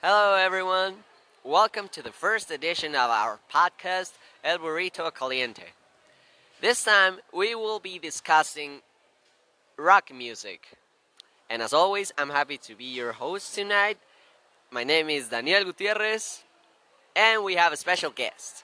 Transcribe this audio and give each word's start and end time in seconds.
Hello, 0.00 0.36
everyone. 0.36 0.94
Welcome 1.42 1.88
to 1.88 2.02
the 2.02 2.12
first 2.12 2.52
edition 2.52 2.94
of 2.94 3.10
our 3.10 3.40
podcast, 3.52 4.12
El 4.44 4.58
Burrito 4.58 5.12
Caliente. 5.12 5.72
This 6.60 6.84
time, 6.84 7.16
we 7.34 7.56
will 7.56 7.80
be 7.80 7.98
discussing 7.98 8.82
rock 9.76 10.14
music. 10.14 10.68
And 11.50 11.60
as 11.60 11.72
always, 11.72 12.12
I'm 12.16 12.30
happy 12.30 12.58
to 12.58 12.76
be 12.76 12.84
your 12.84 13.10
host 13.10 13.56
tonight. 13.56 13.98
My 14.70 14.84
name 14.84 15.10
is 15.10 15.30
Daniel 15.30 15.64
Gutierrez, 15.64 16.44
and 17.16 17.42
we 17.42 17.56
have 17.56 17.72
a 17.72 17.76
special 17.76 18.12
guest. 18.12 18.62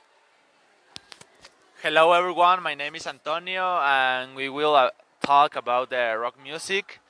Hello, 1.82 2.12
everyone. 2.12 2.62
My 2.62 2.76
name 2.76 2.94
is 2.94 3.08
Antonio, 3.08 3.80
and 3.82 4.36
we 4.36 4.48
will 4.48 4.76
uh, 4.76 4.90
talk 5.20 5.56
about 5.56 5.90
the 5.90 6.16
rock 6.16 6.36
music 6.40 7.00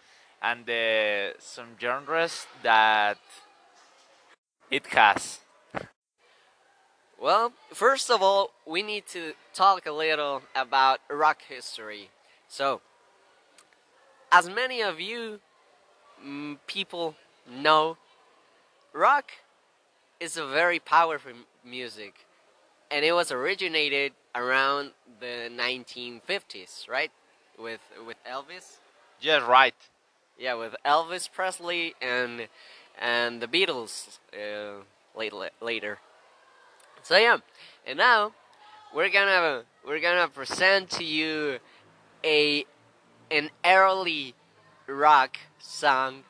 and 0.40 0.64
the, 0.64 1.34
some 1.40 1.76
genres 1.78 2.46
that 2.62 3.18
it 4.74 4.86
has. 4.88 5.38
Well, 7.20 7.52
first 7.72 8.10
of 8.10 8.22
all, 8.22 8.50
we 8.66 8.82
need 8.82 9.06
to 9.12 9.34
talk 9.54 9.86
a 9.86 9.92
little 9.92 10.42
about 10.56 10.98
rock 11.08 11.42
history. 11.48 12.10
So, 12.48 12.80
as 14.32 14.50
many 14.50 14.82
of 14.82 15.00
you 15.00 15.38
mm, 16.26 16.58
people 16.66 17.14
know, 17.48 17.96
rock 18.92 19.30
is 20.18 20.36
a 20.36 20.44
very 20.44 20.80
powerful 20.80 21.32
music, 21.64 22.26
and 22.90 23.04
it 23.04 23.12
was 23.12 23.30
originated 23.30 24.12
around 24.34 24.90
the 25.20 25.48
1950s, 25.64 26.88
right? 26.88 27.12
With 27.56 27.80
with 28.04 28.16
Elvis. 28.28 28.80
Yes, 29.20 29.42
right. 29.48 29.80
Yeah, 30.36 30.54
with 30.54 30.74
Elvis 30.84 31.30
Presley 31.30 31.94
and 32.02 32.48
and 32.98 33.40
the 33.40 33.46
Beatles 33.46 34.18
uh, 34.32 34.82
later 35.16 35.50
later. 35.60 35.98
So 37.02 37.16
yeah, 37.16 37.38
and 37.86 37.98
now 37.98 38.32
we're 38.94 39.10
gonna 39.10 39.64
we're 39.86 40.00
gonna 40.00 40.28
present 40.28 40.90
to 40.90 41.04
you 41.04 41.58
a 42.24 42.64
an 43.30 43.50
early 43.64 44.34
rock 44.86 45.38
song 45.58 46.22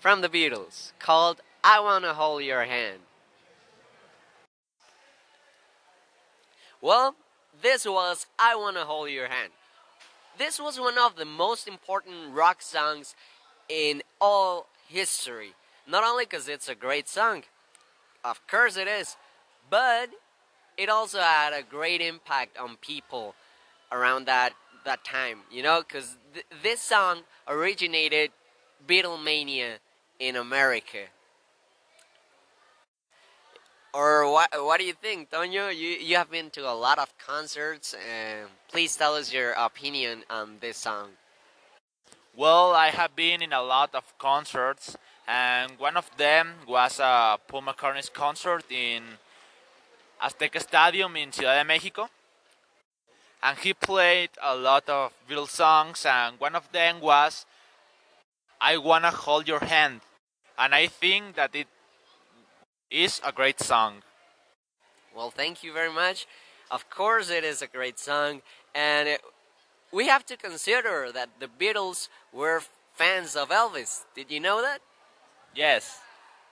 from 0.00 0.20
the 0.20 0.28
Beatles 0.28 0.92
called 0.98 1.40
"I 1.62 1.80
Wanna 1.80 2.14
Hold 2.14 2.42
Your 2.44 2.64
Hand." 2.64 3.00
Well, 6.80 7.14
this 7.60 7.84
was 7.84 8.26
"I 8.38 8.56
Wanna 8.56 8.84
Hold 8.84 9.10
Your 9.10 9.28
Hand." 9.28 9.52
This 10.38 10.58
was 10.58 10.80
one 10.80 10.96
of 10.96 11.16
the 11.16 11.26
most 11.26 11.68
important 11.68 12.32
rock 12.32 12.62
songs 12.62 13.14
in 13.68 14.02
all 14.20 14.66
history. 14.92 15.54
Not 15.86 16.04
only 16.04 16.24
because 16.24 16.48
it's 16.48 16.68
a 16.68 16.74
great 16.74 17.08
song, 17.08 17.42
of 18.24 18.46
course 18.46 18.76
it 18.76 18.86
is, 18.86 19.16
but 19.68 20.10
it 20.76 20.88
also 20.88 21.18
had 21.18 21.52
a 21.52 21.62
great 21.62 22.00
impact 22.00 22.56
on 22.58 22.76
people 22.76 23.34
around 23.90 24.26
that 24.26 24.52
that 24.84 25.04
time. 25.04 25.40
You 25.50 25.62
know, 25.62 25.82
because 25.86 26.16
th- 26.34 26.46
this 26.62 26.80
song 26.80 27.22
originated 27.48 28.30
Beatlemania 28.86 29.78
in 30.18 30.36
America. 30.36 31.06
Or 33.94 34.30
what? 34.30 34.48
What 34.52 34.80
do 34.80 34.86
you 34.86 34.94
think, 34.94 35.30
Tonyo? 35.30 35.68
You 35.74 35.90
you 36.00 36.16
have 36.16 36.30
been 36.30 36.48
to 36.50 36.70
a 36.70 36.72
lot 36.72 36.98
of 36.98 37.12
concerts, 37.18 37.94
and 37.94 38.48
please 38.68 38.96
tell 38.96 39.14
us 39.14 39.32
your 39.32 39.52
opinion 39.52 40.24
on 40.30 40.56
this 40.60 40.78
song. 40.78 41.10
Well, 42.34 42.72
I 42.72 42.88
have 42.88 43.14
been 43.14 43.42
in 43.42 43.52
a 43.52 43.60
lot 43.60 43.94
of 43.94 44.16
concerts, 44.16 44.96
and 45.28 45.78
one 45.78 45.98
of 45.98 46.10
them 46.16 46.54
was 46.66 46.98
a 46.98 47.38
Paul 47.46 47.60
McCartney's 47.60 48.08
concert 48.08 48.64
in 48.70 49.02
Azteca 50.18 50.62
Stadium 50.62 51.14
in 51.16 51.30
Ciudad 51.30 51.58
de 51.58 51.64
Mexico. 51.64 52.08
And 53.42 53.58
he 53.58 53.74
played 53.74 54.30
a 54.42 54.56
lot 54.56 54.88
of 54.88 55.12
Beatles 55.28 55.50
songs, 55.50 56.06
and 56.06 56.40
one 56.40 56.54
of 56.54 56.72
them 56.72 57.00
was 57.00 57.44
I 58.62 58.78
Wanna 58.78 59.10
Hold 59.10 59.46
Your 59.46 59.60
Hand. 59.60 60.00
And 60.56 60.74
I 60.74 60.86
think 60.86 61.34
that 61.34 61.54
it 61.54 61.68
is 62.90 63.20
a 63.22 63.32
great 63.32 63.60
song. 63.60 64.02
Well, 65.14 65.30
thank 65.30 65.62
you 65.62 65.74
very 65.74 65.92
much. 65.92 66.26
Of 66.70 66.88
course, 66.88 67.28
it 67.28 67.44
is 67.44 67.60
a 67.60 67.66
great 67.66 67.98
song, 67.98 68.40
and 68.74 69.06
it, 69.06 69.20
we 69.92 70.08
have 70.08 70.24
to 70.26 70.36
consider 70.36 71.12
that 71.12 71.28
the 71.38 71.46
Beatles 71.46 72.08
were 72.32 72.62
fans 72.94 73.36
of 73.36 73.50
Elvis. 73.50 74.04
Did 74.16 74.30
you 74.30 74.40
know 74.40 74.62
that? 74.62 74.80
Yes. 75.54 76.00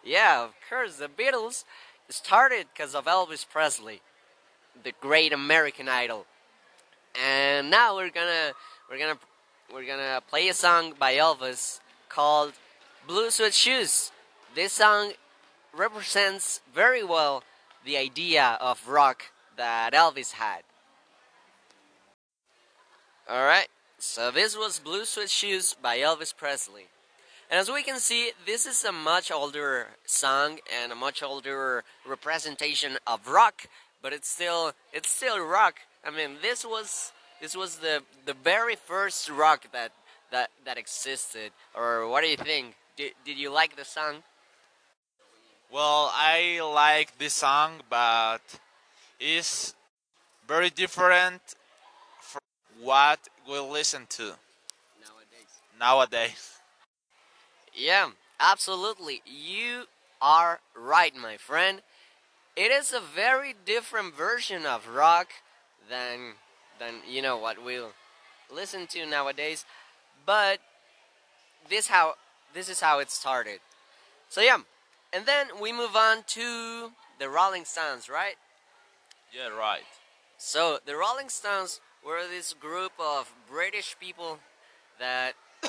Yeah, 0.05 0.45
of 0.45 0.55
course. 0.69 0.97
The 0.97 1.09
Beatles 1.09 1.65
started 2.09 2.67
because 2.73 2.95
of 2.95 3.07
Elvis 3.07 3.47
Presley, 3.49 4.03
the 4.83 4.93
great 5.01 5.33
American 5.33 5.89
Idol. 5.89 6.27
And 7.21 7.71
now 7.71 7.97
we're 7.97 8.11
gonna 8.11 8.53
we're 8.89 8.99
gonna 8.99 9.19
we're 9.73 9.87
gonna 9.87 10.23
play 10.29 10.49
a 10.49 10.55
song 10.55 10.95
by 10.99 11.15
Elvis 11.15 11.81
called 12.09 12.53
"Blue 13.07 13.31
Suede 13.31 13.55
Shoes." 13.55 14.13
This 14.55 14.75
song 14.75 15.13
represents 15.73 16.61
very 16.75 17.03
well 17.03 17.43
the 17.85 17.97
idea 17.97 18.59
of 18.61 18.89
rock 18.89 19.25
that 19.57 19.93
Elvis 19.93 20.33
had. 20.33 20.63
All 23.31 23.45
right, 23.45 23.69
so 24.01 24.33
this 24.33 24.57
was 24.57 24.81
"Blue 24.81 25.05
Suede 25.05 25.31
Shoes" 25.31 25.77
by 25.81 25.99
Elvis 25.99 26.37
Presley. 26.37 26.89
And 27.49 27.61
as 27.61 27.71
we 27.71 27.85
can 27.85 28.01
see, 28.01 28.33
this 28.45 28.67
is 28.67 28.83
a 28.83 28.91
much 28.91 29.31
older 29.31 29.87
song 30.05 30.59
and 30.83 30.91
a 30.91 30.97
much 30.97 31.23
older 31.23 31.85
representation 32.05 32.99
of 33.07 33.29
rock, 33.29 33.67
but 34.03 34.13
it's 34.13 34.29
still 34.29 34.73
it's 34.93 35.09
still 35.09 35.39
rock. 35.39 35.77
I 36.05 36.11
mean, 36.11 36.39
this 36.43 36.65
was 36.65 37.13
this 37.41 37.55
was 37.55 37.77
the 37.77 38.03
the 38.27 38.35
very 38.35 38.75
first 38.75 39.31
rock 39.31 39.71
that 39.71 39.93
that 40.33 40.51
that 40.65 40.77
existed. 40.77 41.53
Or 41.73 42.09
what 42.09 42.23
do 42.23 42.27
you 42.31 42.37
think? 42.37 42.75
Did 42.97 43.13
did 43.25 43.39
you 43.39 43.51
like 43.51 43.77
the 43.77 43.85
song? 43.85 44.25
Well, 45.71 46.11
I 46.13 46.59
like 46.65 47.17
this 47.19 47.35
song, 47.35 47.83
but 47.89 48.43
it's 49.21 49.77
very 50.49 50.71
different 50.71 51.55
what 52.83 53.21
we 53.49 53.59
listen 53.59 54.07
to 54.11 54.35
Nowadays. 55.01 55.61
nowadays. 55.79 56.59
Yeah, 57.75 58.11
absolutely. 58.39 59.23
You 59.27 59.85
are 60.21 60.61
right, 60.75 61.15
my 61.15 61.37
friend. 61.37 61.83
It 62.57 62.71
is 62.71 62.93
a 62.93 63.01
very 63.01 63.55
different 63.65 64.15
version 64.15 64.67
of 64.67 64.89
rock 64.89 65.29
than 65.89 66.35
than 66.79 66.95
you 67.09 67.23
know 67.23 67.37
what 67.37 67.63
we'll 67.65 67.93
listen 68.53 68.87
to 68.89 69.07
nowadays. 69.07 69.65
But 70.27 70.59
this 71.69 71.89
how 71.89 72.15
this 72.53 72.69
is 72.69 72.81
how 72.81 72.99
it 72.99 73.11
started. 73.11 73.61
So 74.29 74.41
yeah, 74.41 74.59
and 75.13 75.27
then 75.27 75.47
we 75.61 75.73
move 75.73 75.97
on 75.97 76.25
to 76.29 76.93
the 77.19 77.29
Rolling 77.29 77.65
Stones, 77.65 78.09
right? 78.09 78.37
Yeah, 79.33 79.49
right. 79.57 79.83
So 80.39 80.79
the 80.85 80.97
Rolling 80.97 81.29
Stones 81.29 81.81
were 82.05 82.27
this 82.29 82.53
group 82.53 82.93
of 82.99 83.33
British 83.49 83.97
people 84.01 84.39
that 84.99 85.35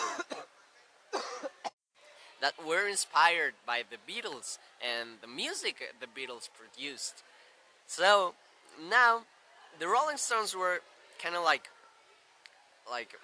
that 2.41 2.53
were 2.65 2.87
inspired 2.87 3.53
by 3.65 3.83
the 3.89 3.97
Beatles 4.11 4.57
and 4.81 5.09
the 5.21 5.27
music 5.27 5.77
the 5.99 6.07
Beatles 6.07 6.49
produced. 6.53 7.23
So 7.87 8.33
now 8.89 9.23
the 9.79 9.87
Rolling 9.87 10.17
Stones 10.17 10.55
were 10.55 10.81
kind 11.21 11.35
of 11.35 11.43
like 11.43 11.69
like 12.89 13.15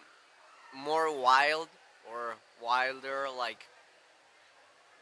more 0.75 1.16
wild 1.16 1.69
or 2.12 2.35
wilder 2.62 3.28
like 3.38 3.68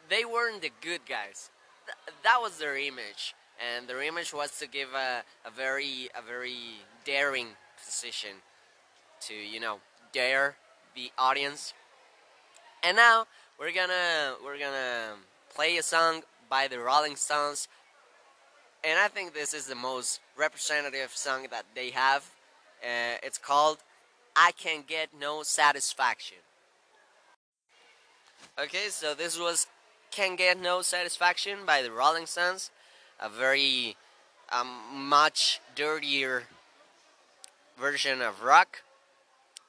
they 0.10 0.24
weren't 0.24 0.62
the 0.62 0.72
good 0.82 1.02
guys. 1.08 1.50
Th- 1.86 2.16
that 2.24 2.42
was 2.42 2.58
their 2.58 2.78
image 2.78 3.34
and 3.60 3.88
their 3.88 4.02
image 4.02 4.34
was 4.34 4.58
to 4.60 4.68
give 4.68 4.90
a, 4.94 5.24
a 5.46 5.52
very 5.52 6.10
a 6.18 6.22
very 6.22 6.82
daring 7.06 7.48
position 7.86 8.42
to 9.22 9.34
you 9.34 9.60
know 9.60 9.80
dare 10.12 10.56
the 10.96 11.12
audience. 11.18 11.74
And 12.84 12.98
now 12.98 13.26
we're 13.60 13.74
gonna 13.74 14.36
we're 14.44 14.60
gonna 14.60 15.16
play 15.54 15.78
a 15.78 15.84
song 15.84 16.24
by 16.50 16.68
the 16.68 16.80
rolling 16.80 17.16
stones. 17.16 17.68
And 18.84 19.00
i 19.00 19.08
think 19.08 19.34
this 19.34 19.54
is 19.54 19.66
the 19.66 19.76
most 19.76 20.20
representative 20.38 21.12
song 21.14 21.48
that 21.52 21.66
they 21.76 21.90
have. 21.92 22.24
Uh, 22.84 23.18
it's 23.24 23.38
called 23.38 23.78
i 24.36 24.52
can 24.52 24.84
get 24.88 25.10
no 25.20 25.44
satisfaction. 25.44 26.38
Okay 28.60 28.88
so 28.90 29.14
this 29.14 29.40
was 29.40 29.68
can 30.12 30.36
get 30.36 30.60
no 30.60 30.82
satisfaction 30.82 31.60
by 31.66 31.82
the 31.82 31.92
rolling 31.92 32.26
stones. 32.26 32.72
A 33.20 33.30
very 33.30 33.96
um, 34.52 34.68
much 34.94 35.60
dirtier 35.76 36.44
version 37.80 38.22
of 38.22 38.44
rock. 38.44 38.82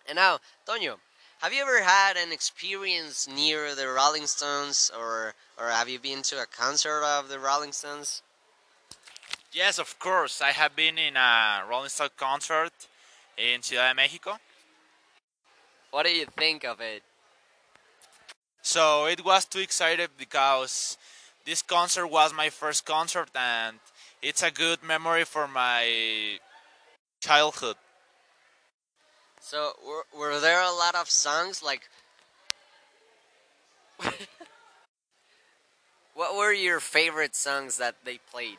And 0.08 0.16
now, 0.16 0.38
Tonyo, 0.66 0.96
have 1.42 1.52
you 1.52 1.62
ever 1.62 1.82
had 1.82 2.16
an 2.16 2.32
experience 2.32 3.28
near 3.28 3.74
the 3.74 3.88
Rolling 3.88 4.26
Stones, 4.26 4.90
or 4.96 5.34
or 5.58 5.68
have 5.68 5.88
you 5.88 5.98
been 5.98 6.22
to 6.22 6.40
a 6.40 6.46
concert 6.46 7.02
of 7.02 7.28
the 7.28 7.38
Rolling 7.38 7.72
Stones? 7.72 8.22
Yes, 9.52 9.78
of 9.78 9.98
course. 9.98 10.42
I 10.42 10.52
have 10.52 10.76
been 10.76 10.98
in 10.98 11.16
a 11.16 11.62
Rolling 11.68 11.88
Stone 11.88 12.10
concert 12.16 12.72
in 13.36 13.62
Ciudad 13.62 13.90
de 13.90 13.94
Mexico. 13.94 14.38
What 15.90 16.04
do 16.04 16.12
you 16.12 16.26
think 16.36 16.64
of 16.64 16.80
it? 16.80 17.02
So 18.62 19.06
it 19.06 19.24
was 19.24 19.44
too 19.44 19.60
excited 19.60 20.10
because 20.18 20.98
this 21.44 21.62
concert 21.62 22.08
was 22.08 22.34
my 22.34 22.50
first 22.50 22.84
concert 22.84 23.30
and 23.34 23.78
it's 24.20 24.42
a 24.42 24.50
good 24.50 24.82
memory 24.82 25.24
for 25.24 25.46
my 25.46 26.38
childhood. 27.20 27.76
So 29.46 29.74
were, 29.86 30.04
were 30.18 30.40
there 30.40 30.60
a 30.60 30.72
lot 30.72 30.96
of 30.96 31.08
songs 31.08 31.62
like 31.62 31.88
What 36.14 36.34
were 36.36 36.52
your 36.52 36.80
favorite 36.80 37.36
songs 37.36 37.78
that 37.78 37.94
they 38.02 38.18
played? 38.18 38.58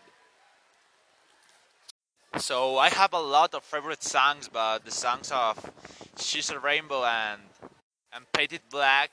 So 2.38 2.78
I 2.78 2.88
have 2.88 3.12
a 3.12 3.20
lot 3.20 3.54
of 3.54 3.66
favorite 3.66 4.02
songs, 4.02 4.48
but 4.48 4.86
the 4.86 4.92
songs 4.92 5.30
of 5.30 5.60
She's 6.18 6.50
a 6.52 6.58
Rainbow 6.58 7.04
and 7.04 7.42
and 8.14 8.24
Paint 8.32 8.54
It 8.54 8.70
Black 8.70 9.12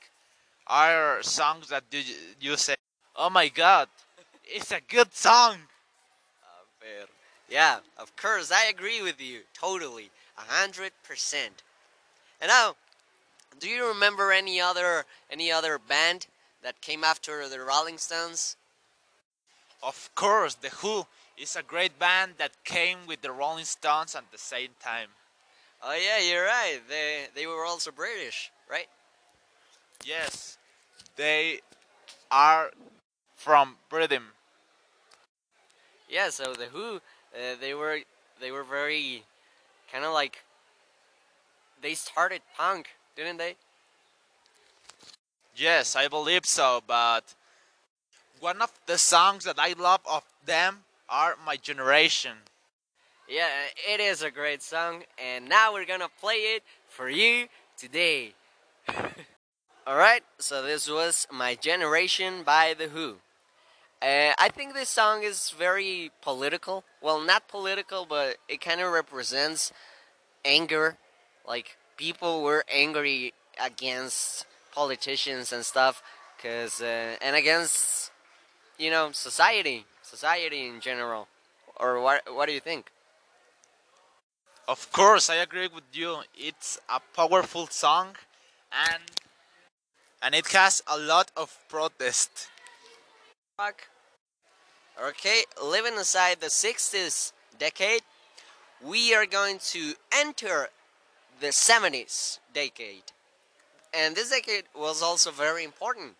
are 0.67 1.21
songs 1.23 1.67
that 1.67 1.83
you, 1.91 2.03
you 2.39 2.55
say, 2.55 2.75
"Oh 3.17 3.29
my 3.29 3.49
God, 3.49 3.89
it's 4.45 4.71
a 4.71 4.79
good 4.79 5.13
song." 5.13 5.57
Yeah, 7.49 7.79
of 7.97 8.15
course, 8.15 8.49
I 8.49 8.67
agree 8.67 9.01
with 9.01 9.19
you. 9.19 9.41
Totally. 9.53 10.09
A 10.37 10.41
hundred 10.41 10.91
percent. 11.03 11.63
And 12.41 12.49
now, 12.49 12.75
do 13.59 13.69
you 13.69 13.87
remember 13.87 14.31
any 14.31 14.59
other 14.59 15.05
any 15.29 15.51
other 15.51 15.79
band 15.79 16.27
that 16.61 16.81
came 16.81 17.03
after 17.03 17.47
the 17.47 17.59
Rolling 17.59 17.97
Stones? 17.97 18.57
Of 19.81 20.09
course, 20.15 20.55
The 20.55 20.69
Who 20.69 21.05
is 21.37 21.55
a 21.55 21.63
great 21.63 21.99
band 21.99 22.33
that 22.37 22.51
came 22.63 22.99
with 23.07 23.21
the 23.21 23.31
Rolling 23.31 23.65
Stones 23.65 24.15
at 24.15 24.31
the 24.31 24.37
same 24.37 24.69
time. 24.81 25.09
Oh 25.83 25.93
yeah, 25.93 26.19
you're 26.19 26.45
right. 26.45 26.79
They 26.87 27.25
they 27.35 27.45
were 27.45 27.65
also 27.65 27.91
British, 27.91 28.51
right? 28.69 28.87
Yes, 30.03 30.57
they 31.15 31.59
are 32.31 32.71
from 33.35 33.77
Britain. 33.89 34.23
Yeah, 36.09 36.29
so 36.29 36.53
the 36.53 36.65
Who, 36.65 36.95
uh, 36.95 37.55
they 37.59 37.73
were 37.73 37.99
they 38.39 38.51
were 38.51 38.63
very 38.63 39.23
kind 39.95 40.05
of 40.05 40.11
like 40.11 40.43
they 41.81 41.93
started 41.93 42.41
punk, 42.57 42.87
didn't 43.15 43.37
they? 43.37 43.55
Yes, 45.55 45.95
I 45.95 46.09
believe 46.09 46.45
so, 46.45 46.81
but 46.85 47.33
one 48.41 48.61
of 48.61 48.73
the 48.87 48.97
songs 48.97 49.45
that 49.45 49.57
I 49.57 49.71
love 49.71 50.01
of 50.05 50.23
them 50.45 50.79
are 51.07 51.37
My 51.45 51.55
Generation. 51.55 52.33
Yeah, 53.29 53.47
it 53.89 54.01
is 54.01 54.21
a 54.21 54.29
great 54.29 54.61
song, 54.61 55.03
and 55.17 55.47
now 55.47 55.71
we're 55.71 55.85
gonna 55.85 56.09
play 56.19 56.55
it 56.55 56.63
for 56.89 57.09
you 57.09 57.47
today. 57.77 58.33
Alright, 59.87 60.23
so 60.39 60.61
this 60.61 60.89
was 60.89 61.25
My 61.31 61.55
Generation 61.55 62.43
by 62.43 62.75
The 62.77 62.89
Who. 62.89 63.15
Uh, 64.05 64.33
I 64.37 64.49
think 64.49 64.75
this 64.75 64.89
song 64.89 65.23
is 65.23 65.49
very 65.49 66.11
political. 66.21 66.83
Well, 67.01 67.19
not 67.21 67.47
political, 67.47 68.05
but 68.05 68.37
it 68.47 68.61
kind 68.61 68.79
of 68.79 68.91
represents 68.91 69.73
anger. 70.43 70.97
Like, 71.47 71.75
people 71.97 72.43
were 72.43 72.63
angry 72.71 73.33
against 73.59 74.45
politicians 74.75 75.51
and 75.51 75.65
stuff, 75.65 76.03
cause, 76.39 76.81
uh, 76.81 77.15
and 77.19 77.35
against, 77.35 78.11
you 78.77 78.91
know, 78.91 79.11
society. 79.11 79.85
Society 80.03 80.67
in 80.67 80.81
general. 80.81 81.27
Or 81.77 81.99
what, 81.99 82.21
what 82.31 82.45
do 82.45 82.53
you 82.53 82.59
think? 82.59 82.91
Of 84.67 84.91
course, 84.91 85.31
I 85.31 85.37
agree 85.37 85.67
with 85.73 85.89
you. 85.93 86.19
It's 86.35 86.77
a 86.87 86.99
powerful 87.15 87.65
song 87.67 88.15
and 88.71 89.01
and 90.21 90.35
it 90.35 90.47
has 90.51 90.83
a 90.87 90.97
lot 90.97 91.31
of 91.35 91.55
protest. 91.69 92.49
Fuck. 93.57 93.87
Okay, 95.03 95.43
living 95.61 95.95
inside 95.95 96.39
the 96.39 96.47
60s 96.47 97.33
decade, 97.59 98.01
we 98.81 99.13
are 99.13 99.25
going 99.25 99.59
to 99.59 99.93
enter 100.13 100.69
the 101.41 101.47
70s 101.47 102.39
decade. 102.53 103.03
And 103.93 104.15
this 104.15 104.29
decade 104.29 104.63
was 104.73 105.01
also 105.01 105.31
very 105.31 105.65
important 105.65 106.13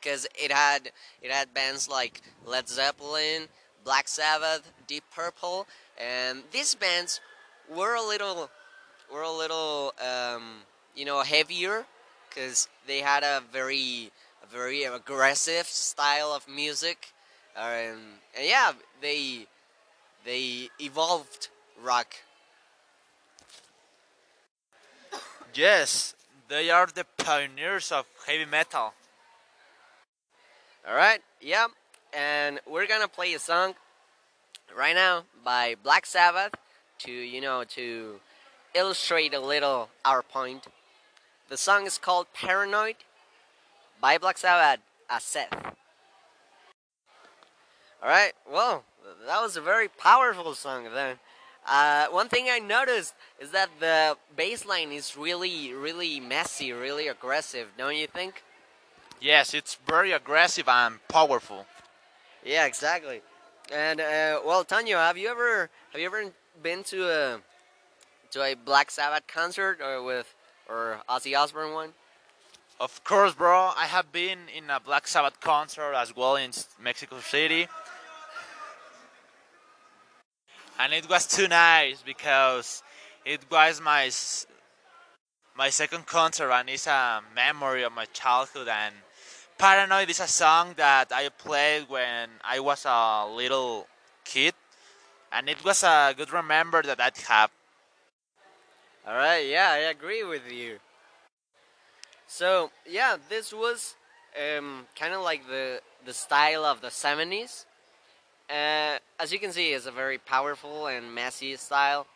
because 0.00 0.26
it 0.34 0.50
had 0.50 0.90
it 1.22 1.30
had 1.30 1.54
bands 1.54 1.88
like 1.88 2.20
Led 2.44 2.68
Zeppelin, 2.68 3.46
Black 3.84 4.08
Sabbath, 4.08 4.72
Deep 4.88 5.04
Purple, 5.14 5.68
and 5.96 6.42
these 6.50 6.74
bands 6.74 7.20
were 7.72 7.94
a 7.94 8.02
little 8.02 8.50
were 9.12 9.22
a 9.22 9.30
little 9.30 9.94
um, 10.00 10.62
you 10.96 11.04
know 11.04 11.22
heavier 11.22 11.86
because 12.28 12.66
they 12.88 12.98
had 12.98 13.22
a 13.22 13.42
very 13.52 14.10
a 14.42 14.46
very 14.46 14.82
aggressive 14.82 15.66
style 15.66 16.32
of 16.32 16.48
music, 16.48 17.12
um, 17.56 17.98
and 18.36 18.46
yeah, 18.46 18.72
they 19.00 19.46
they 20.24 20.68
evolved 20.80 21.48
rock. 21.82 22.14
Yes, 25.54 26.14
they 26.48 26.70
are 26.70 26.86
the 26.86 27.04
pioneers 27.18 27.90
of 27.92 28.06
heavy 28.26 28.44
metal. 28.44 28.94
All 30.88 30.94
right, 30.94 31.20
yeah, 31.40 31.66
and 32.12 32.60
we're 32.66 32.86
gonna 32.86 33.08
play 33.08 33.34
a 33.34 33.38
song 33.38 33.74
right 34.76 34.94
now 34.94 35.24
by 35.44 35.74
Black 35.82 36.06
Sabbath 36.06 36.54
to 37.00 37.12
you 37.12 37.40
know 37.40 37.64
to 37.64 38.20
illustrate 38.74 39.34
a 39.34 39.40
little 39.40 39.88
our 40.04 40.22
point. 40.22 40.66
The 41.48 41.56
song 41.56 41.86
is 41.86 41.98
called 41.98 42.26
Paranoid 42.32 42.96
by 44.00 44.18
Black 44.18 44.38
Sabbath 44.38 44.80
as 45.10 45.24
Seth. 45.24 45.74
Alright, 48.02 48.32
well, 48.50 48.84
that 49.26 49.42
was 49.42 49.56
a 49.56 49.60
very 49.60 49.88
powerful 49.88 50.54
song 50.54 50.88
then. 50.94 51.18
Uh, 51.68 52.06
one 52.06 52.28
thing 52.28 52.46
I 52.50 52.58
noticed 52.58 53.14
is 53.38 53.50
that 53.50 53.68
the 53.78 54.16
bass 54.34 54.64
line 54.64 54.90
is 54.90 55.16
really, 55.16 55.74
really 55.74 56.18
messy, 56.18 56.72
really 56.72 57.08
aggressive, 57.08 57.68
don't 57.76 57.96
you 57.96 58.06
think? 58.06 58.42
Yes, 59.20 59.52
it's 59.52 59.76
very 59.86 60.12
aggressive 60.12 60.66
and 60.66 61.06
powerful. 61.08 61.66
Yeah, 62.42 62.64
exactly. 62.64 63.20
And 63.70 64.00
uh, 64.00 64.40
well, 64.46 64.64
Tanya, 64.64 64.96
have 64.96 65.18
you 65.18 65.28
ever 65.28 65.68
have 65.92 66.00
you 66.00 66.06
ever 66.06 66.32
been 66.62 66.82
to 66.84 67.08
a 67.08 67.40
to 68.30 68.42
a 68.42 68.54
Black 68.54 68.90
Sabbath 68.90 69.26
concert 69.26 69.80
or 69.82 70.02
with 70.02 70.34
or 70.68 71.00
Ozzy 71.08 71.38
Osbourne 71.38 71.74
one? 71.74 71.92
Of 72.80 73.04
course, 73.04 73.34
bro. 73.34 73.72
I 73.76 73.84
have 73.86 74.10
been 74.10 74.38
in 74.56 74.70
a 74.70 74.80
Black 74.80 75.06
Sabbath 75.06 75.38
concert 75.40 75.92
as 75.94 76.16
well 76.16 76.36
in 76.36 76.50
Mexico 76.82 77.20
City. 77.20 77.68
And 80.80 80.92
it 80.94 81.08
was 81.08 81.26
too 81.26 81.46
nice 81.48 82.02
because 82.02 82.82
it 83.24 83.42
was 83.50 83.80
my 83.80 84.10
my 85.54 85.68
second 85.68 86.06
concert 86.06 86.50
and 86.52 86.70
it's 86.70 86.86
a 86.86 87.20
memory 87.34 87.82
of 87.82 87.92
my 87.92 88.06
childhood 88.06 88.68
and 88.68 88.94
Paranoid 89.58 90.08
is 90.08 90.20
a 90.20 90.26
song 90.26 90.72
that 90.76 91.12
I 91.12 91.28
played 91.28 91.84
when 91.88 92.30
I 92.42 92.60
was 92.60 92.86
a 92.86 93.26
little 93.26 93.86
kid 94.24 94.54
and 95.30 95.48
it 95.50 95.62
was 95.62 95.82
a 95.82 96.14
good 96.16 96.32
remember 96.32 96.82
that 96.82 96.98
that 96.98 97.18
happened 97.18 97.60
All 99.06 99.16
right, 99.16 99.46
yeah, 99.46 99.70
I 99.72 99.78
agree 99.90 100.24
with 100.24 100.50
you. 100.50 100.78
So 102.26 102.70
yeah, 102.88 103.16
this 103.28 103.52
was 103.52 103.96
um, 104.38 104.86
kind 104.94 105.14
of 105.14 105.22
like 105.22 105.46
the 105.48 105.80
the 106.04 106.12
style 106.14 106.64
of 106.64 106.80
the 106.80 106.88
'70s. 106.88 107.64
Uh, 108.50 108.98
as 109.20 109.32
you 109.32 109.38
can 109.38 109.52
see, 109.52 109.72
it's 109.72 109.86
a 109.86 109.92
very 109.92 110.18
powerful 110.18 110.88
and 110.88 111.14
messy 111.14 111.54
style. 111.56 112.06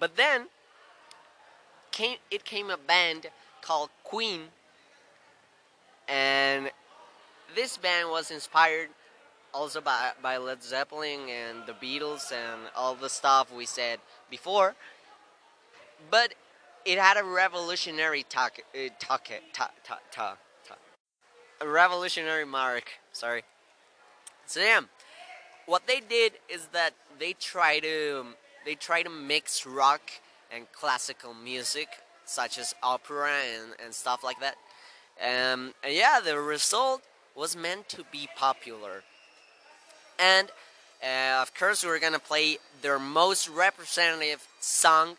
But 0.00 0.16
then 0.16 0.46
came 1.90 2.16
it 2.30 2.44
came 2.44 2.70
a 2.70 2.78
band 2.78 3.26
called 3.60 3.90
Queen, 4.02 4.42
and 6.08 6.70
this 7.54 7.76
band 7.76 8.08
was 8.10 8.30
inspired 8.30 8.88
also 9.52 9.80
by 9.82 10.12
by 10.22 10.38
Led 10.38 10.62
Zeppelin 10.62 11.28
and 11.28 11.66
the 11.66 11.72
Beatles 11.74 12.32
and 12.32 12.62
all 12.74 12.94
the 12.94 13.10
stuff 13.10 13.52
we 13.52 13.66
said 13.66 13.98
before. 14.30 14.74
But 16.10 16.34
it 16.86 16.98
had 16.98 17.16
a 17.16 17.24
revolutionary 17.24 18.22
talk, 18.22 18.60
uh, 18.74 18.88
talk, 18.98 19.28
talk, 19.52 19.72
talk, 19.84 20.02
talk, 20.12 20.38
a 21.60 21.68
revolutionary 21.68 22.44
mark. 22.46 22.92
Sorry. 23.12 23.42
So 24.46 24.60
yeah, 24.60 24.82
what 25.66 25.86
they 25.86 26.00
did 26.00 26.32
is 26.48 26.66
that 26.72 26.94
they 27.18 27.32
try 27.34 27.80
to 27.80 28.24
they 28.64 28.74
try 28.74 29.02
to 29.02 29.10
mix 29.10 29.66
rock 29.66 30.00
and 30.52 30.70
classical 30.72 31.34
music 31.34 31.88
such 32.24 32.58
as 32.58 32.74
opera 32.82 33.30
and, 33.54 33.72
and 33.84 33.94
stuff 33.94 34.24
like 34.24 34.40
that. 34.40 34.56
Um, 35.20 35.72
and 35.84 35.94
yeah, 35.94 36.20
the 36.24 36.38
result 36.40 37.02
was 37.36 37.56
meant 37.56 37.88
to 37.90 38.04
be 38.10 38.28
popular. 38.36 39.02
And 40.18 40.50
uh, 41.02 41.42
of 41.42 41.54
course, 41.54 41.84
we're 41.84 42.00
gonna 42.00 42.18
play 42.18 42.58
their 42.82 42.98
most 42.98 43.48
representative 43.48 44.46
song 44.60 45.16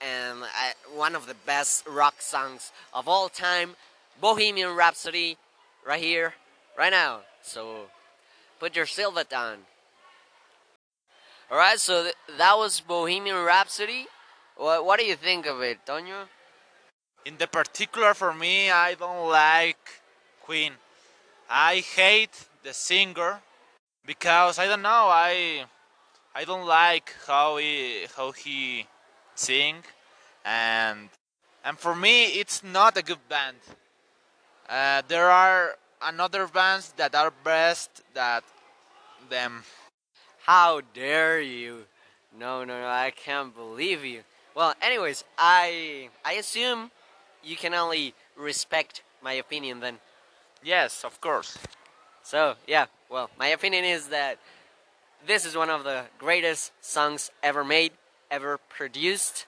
and 0.00 0.42
uh, 0.42 0.46
one 0.94 1.14
of 1.14 1.26
the 1.26 1.34
best 1.46 1.86
rock 1.86 2.20
songs 2.20 2.72
of 2.92 3.08
all 3.08 3.28
time, 3.28 3.76
Bohemian 4.20 4.74
Rhapsody, 4.74 5.36
right 5.86 6.02
here, 6.02 6.34
right 6.76 6.90
now. 6.90 7.20
So 7.42 7.88
put 8.62 8.76
your 8.76 8.86
silver 8.86 9.24
on. 9.34 9.58
Alright, 11.50 11.80
so 11.80 12.04
th- 12.04 12.14
that 12.38 12.56
was 12.56 12.78
Bohemian 12.78 13.42
Rhapsody. 13.42 14.06
What, 14.56 14.86
what 14.86 15.00
do 15.00 15.04
you 15.04 15.16
think 15.16 15.46
of 15.46 15.60
it, 15.62 15.84
Tonyo? 15.84 16.28
In 17.24 17.38
the 17.38 17.48
particular, 17.48 18.14
for 18.14 18.32
me, 18.32 18.70
I 18.70 18.94
don't 18.94 19.28
like 19.28 19.84
Queen. 20.42 20.74
I 21.50 21.82
hate 21.96 22.46
the 22.62 22.72
singer 22.72 23.40
because 24.06 24.60
I 24.60 24.66
don't 24.66 24.82
know. 24.82 25.08
I 25.10 25.64
I 26.32 26.44
don't 26.44 26.66
like 26.66 27.12
how 27.26 27.56
he 27.56 28.06
how 28.16 28.30
he 28.30 28.86
sing, 29.34 29.76
and 30.44 31.08
and 31.64 31.78
for 31.78 31.94
me, 31.94 32.26
it's 32.40 32.62
not 32.62 32.96
a 32.96 33.02
good 33.02 33.28
band. 33.28 33.58
Uh, 34.68 35.02
there 35.08 35.30
are 35.30 35.76
another 36.00 36.46
bands 36.46 36.92
that 36.96 37.14
are 37.14 37.32
best 37.44 38.02
that 38.14 38.44
them. 39.32 39.64
How 40.44 40.82
dare 40.92 41.40
you? 41.40 41.86
No, 42.38 42.64
no, 42.64 42.80
no, 42.80 42.86
I 42.86 43.12
can't 43.16 43.54
believe 43.56 44.04
you. 44.04 44.20
Well, 44.54 44.74
anyways, 44.82 45.24
I 45.38 46.10
I 46.24 46.34
assume 46.34 46.90
you 47.42 47.56
can 47.56 47.72
only 47.74 48.14
respect 48.36 49.02
my 49.22 49.32
opinion 49.32 49.80
then. 49.80 49.96
Yes, 50.62 51.04
of 51.04 51.20
course. 51.20 51.56
So, 52.22 52.54
yeah, 52.68 52.86
well, 53.10 53.30
my 53.38 53.48
opinion 53.48 53.84
is 53.84 54.08
that 54.08 54.38
this 55.26 55.44
is 55.44 55.56
one 55.56 55.70
of 55.70 55.82
the 55.82 56.04
greatest 56.18 56.72
songs 56.80 57.30
ever 57.42 57.64
made, 57.64 57.92
ever 58.30 58.58
produced, 58.68 59.46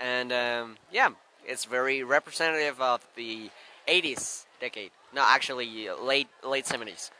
and 0.00 0.32
um, 0.32 0.76
yeah, 0.92 1.10
it's 1.44 1.64
very 1.64 2.04
representative 2.04 2.80
of 2.80 3.00
the 3.16 3.50
80s 3.88 4.46
decade. 4.60 4.92
No, 5.12 5.24
actually, 5.26 5.88
late 6.00 6.28
late 6.44 6.66
70s. 6.66 7.10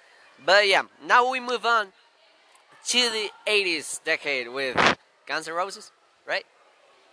But 0.45 0.69
yeah, 0.69 0.83
now 1.07 1.31
we 1.31 1.41
move 1.41 1.65
on 1.67 1.93
to 2.87 3.11
the 3.11 3.31
80s 3.47 4.03
decade 4.05 4.49
with 4.49 4.77
Guns 5.27 5.49
N' 5.49 5.55
Roses, 5.55 5.91
right? 6.27 6.45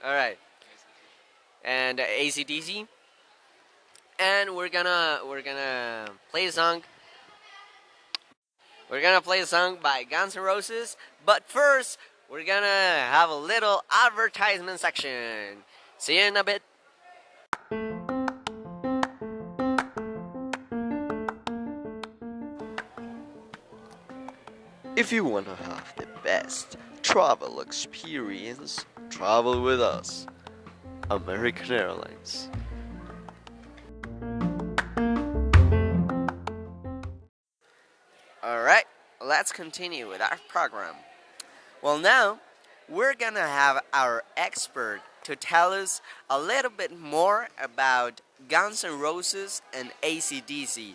All 0.04 0.14
right, 0.14 0.38
and 1.64 2.00
uh, 2.00 2.04
ACDC, 2.04 2.88
and 4.20 4.56
we're 4.56 4.70
gonna 4.70 5.20
we're 5.28 5.42
gonna 5.42 6.08
play 6.32 6.46
a 6.48 6.52
song. 6.52 6.84
We're 8.90 9.02
gonna 9.02 9.22
play 9.22 9.40
a 9.40 9.46
song 9.46 9.78
by 9.82 10.04
Guns 10.04 10.36
N' 10.36 10.44
Roses, 10.44 10.98
but 11.26 11.48
first 11.48 11.98
we're 12.30 12.46
gonna 12.46 12.66
have 12.66 13.30
a 13.30 13.36
little 13.36 13.84
advertisement 14.06 14.80
section. 14.80 15.58
See 15.98 16.18
you 16.18 16.26
in 16.26 16.36
a 16.36 16.44
bit. 16.44 16.64
If 25.02 25.12
you 25.12 25.26
want 25.26 25.48
to 25.48 25.56
have 25.64 25.96
the 25.96 26.06
best 26.24 26.78
travel 27.02 27.62
experience, 27.62 28.86
travel 29.10 29.60
with 29.64 29.82
us. 29.82 30.28
American 31.10 31.72
Airlines. 31.72 32.52
Alright, 38.44 38.86
let's 39.20 39.52
continue 39.52 40.08
with 40.08 40.22
our 40.22 40.38
program. 40.48 40.94
Well, 41.82 41.98
now 41.98 42.38
we're 42.88 43.16
gonna 43.16 43.40
have 43.40 43.84
our 43.96 44.24
expert 44.38 45.02
to 45.24 45.36
tell 45.36 45.74
us 45.74 46.00
a 46.30 46.40
little 46.40 46.70
bit 46.70 46.96
more 46.96 47.48
about 47.60 48.22
Guns 48.48 48.84
N' 48.84 49.00
Roses 49.00 49.64
and 49.74 49.90
ACDC, 50.04 50.94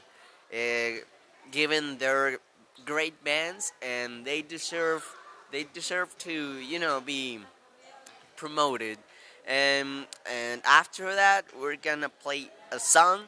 uh, 0.55 1.03
given 1.51 1.99
their 1.99 2.39
great 2.87 3.23
bands 3.25 3.73
and 3.83 4.25
they 4.25 4.41
deserve 4.41 5.05
they 5.53 5.67
deserve 5.75 6.17
to 6.19 6.59
you 6.59 6.79
know 6.79 7.01
be 7.01 7.41
promoted. 8.37 8.99
And 9.47 10.07
and 10.31 10.63
after 10.65 11.15
that 11.15 11.45
we're 11.61 11.77
gonna 11.77 12.09
play 12.09 12.49
a 12.73 12.79
song 12.79 13.25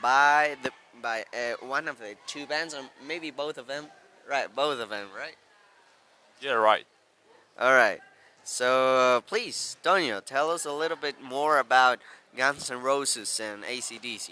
by 0.00 0.56
the 0.62 0.70
by 1.02 1.24
uh, 1.34 1.66
one 1.66 1.88
of 1.88 1.98
the 1.98 2.14
two 2.26 2.46
bands 2.46 2.72
or 2.74 2.82
maybe 3.06 3.30
both 3.30 3.58
of 3.58 3.66
them. 3.66 3.86
Right 4.28 4.48
both 4.54 4.80
of 4.80 4.88
them 4.88 5.08
right? 5.16 5.36
Yeah, 6.40 6.52
right. 6.52 6.86
all 7.58 7.72
right. 7.72 8.00
So 8.44 8.96
uh, 8.96 9.20
please 9.20 9.76
Tonio 9.82 10.20
tell 10.20 10.50
us 10.50 10.64
a 10.64 10.72
little 10.72 10.96
bit 10.96 11.20
more 11.20 11.58
about 11.58 11.98
Guns 12.36 12.70
N' 12.70 12.82
Roses 12.82 13.40
and 13.40 13.64
ACDC 13.64 14.30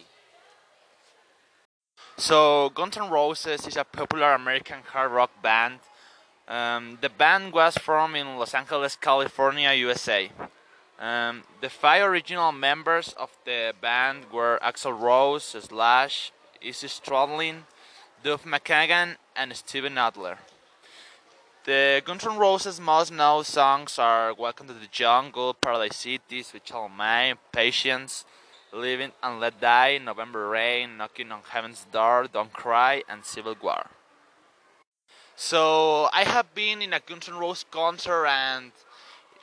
So, 2.16 2.71
Guns 2.71 2.97
N' 2.97 3.11
Roses 3.11 3.66
is 3.66 3.76
a 3.76 3.83
popular 3.83 4.35
American 4.35 4.83
hard 4.87 5.11
rock 5.11 5.42
band. 5.42 5.80
Um, 6.47 6.97
the 7.00 7.09
band 7.09 7.52
was 7.52 7.76
formed 7.76 8.14
in 8.14 8.38
Los 8.38 8.54
Angeles, 8.54 8.94
California, 8.94 9.73
USA. 9.73 10.30
Um, 11.00 11.42
the 11.61 11.68
five 11.68 12.04
original 12.04 12.52
members 12.52 13.14
of 13.14 13.30
the 13.44 13.75
band 13.80 14.30
were 14.30 14.61
Axl 14.62 14.97
Rose, 14.97 15.42
Slash, 15.42 16.30
Izzy 16.61 16.87
Stradlin, 16.87 17.62
Duff 18.23 18.44
McKagan, 18.44 19.16
and 19.35 19.56
Steven 19.56 19.99
Adler. 19.99 20.38
The 21.64 22.00
Guns 22.04 22.25
N' 22.25 22.37
Roses' 22.37 22.80
most 22.80 23.12
known 23.12 23.42
songs 23.42 23.99
are 23.99 24.33
Welcome 24.33 24.68
to 24.68 24.75
the 24.75 24.87
Jungle, 24.87 25.52
Paradise 25.52 25.97
City, 25.97 26.44
Sweet 26.44 26.62
Child 26.62 26.92
of 26.92 26.97
Mine, 26.97 27.38
Patience, 27.50 28.25
Living 28.75 29.12
and 29.23 29.38
Let 29.38 29.61
Die, 29.61 29.99
November 29.99 30.49
Rain, 30.49 30.97
Knocking 30.97 31.31
on 31.31 31.40
Heaven's 31.49 31.87
Door, 31.93 32.28
Don't 32.33 32.52
Cry, 32.52 33.02
and 33.09 33.25
Civil 33.25 33.54
War. 33.62 33.87
So 35.37 36.09
I 36.12 36.25
have 36.25 36.54
been 36.54 36.83
in 36.83 36.93
a 36.93 37.00
Guns 37.00 37.28
N' 37.28 37.37
Roses 37.37 37.64
concert 37.71 38.26
and 38.26 38.73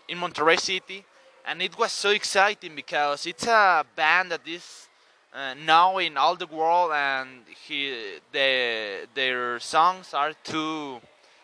in 0.07 0.17
Monterrey 0.17 0.59
City, 0.59 1.05
and 1.45 1.61
it 1.61 1.77
was 1.77 1.91
so 1.91 2.09
exciting 2.09 2.75
because 2.75 3.25
it's 3.25 3.47
a 3.47 3.85
band 3.95 4.31
that 4.31 4.47
is 4.47 4.88
uh, 5.33 5.53
now 5.65 5.97
in 5.97 6.17
all 6.17 6.35
the 6.35 6.47
world, 6.47 6.91
and 6.93 7.29
he 7.67 8.19
the 8.31 9.07
their 9.13 9.59
songs 9.59 10.13
are 10.13 10.33
too 10.43 11.00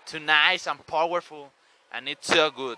too 0.06 0.20
nice 0.20 0.68
and 0.68 0.86
powerful, 0.86 1.52
and 1.94 2.08
it's 2.10 2.28
so 2.28 2.52
good. 2.52 2.78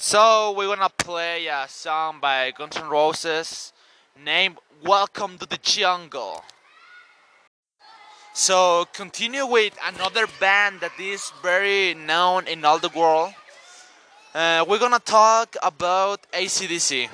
So 0.00 0.52
we're 0.52 0.68
gonna 0.68 0.90
play 0.90 1.48
a 1.48 1.66
song 1.68 2.20
by 2.20 2.52
Guns 2.52 2.76
N' 2.76 2.88
Roses 2.88 3.72
named 4.16 4.58
"Welcome 4.80 5.38
to 5.38 5.44
the 5.44 5.56
Jungle." 5.56 6.44
So 8.32 8.86
continue 8.92 9.44
with 9.44 9.76
another 9.84 10.28
band 10.38 10.82
that 10.82 10.92
is 11.00 11.32
very 11.42 11.94
known 11.94 12.46
in 12.46 12.64
all 12.64 12.78
the 12.78 12.90
world. 12.90 13.34
Uh, 14.32 14.64
we're 14.68 14.78
gonna 14.78 15.00
talk 15.00 15.56
about 15.64 16.20
ACDC. 16.32 17.10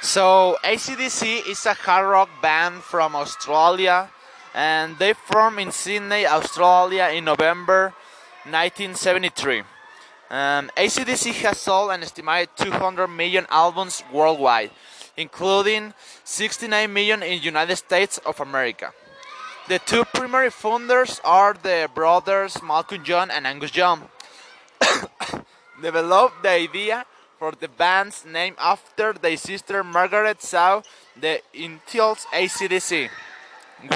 So 0.00 0.56
ACDC 0.64 1.40
is 1.46 1.66
a 1.66 1.74
hard 1.74 2.06
rock 2.06 2.30
band 2.40 2.82
from 2.82 3.14
Australia, 3.14 4.08
and 4.54 4.98
they 4.98 5.12
formed 5.12 5.60
in 5.60 5.72
Sydney, 5.72 6.24
Australia, 6.26 7.10
in 7.12 7.26
November 7.26 7.92
1973. 8.44 9.73
Um, 10.34 10.68
ACDC 10.76 11.32
has 11.46 11.58
sold 11.58 11.92
an 11.92 12.02
estimated 12.02 12.48
200 12.56 13.06
million 13.06 13.46
albums 13.50 14.02
worldwide, 14.12 14.72
including 15.16 15.94
69 16.24 16.92
million 16.92 17.22
in 17.22 17.38
the 17.38 17.44
United 17.44 17.76
States 17.76 18.18
of 18.26 18.40
America. 18.40 18.92
The 19.68 19.78
two 19.78 20.04
primary 20.06 20.50
founders 20.50 21.20
are 21.22 21.54
the 21.54 21.88
brothers 21.94 22.60
Malcolm 22.64 23.04
John 23.04 23.30
and 23.30 23.46
Angus 23.46 23.70
John. 23.70 24.08
Developed 25.80 26.42
the 26.42 26.50
idea 26.50 27.06
for 27.38 27.52
the 27.52 27.68
band's 27.68 28.24
name 28.26 28.56
after 28.58 29.12
their 29.12 29.36
sister 29.36 29.84
Margaret 29.84 30.42
saw 30.42 30.82
the 31.14 31.42
Intials 31.54 32.26
ACDC 32.34 33.08